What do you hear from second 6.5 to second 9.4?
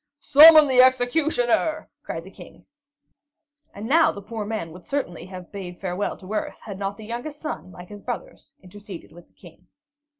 had not the youngest son, like his brothers, interceded with the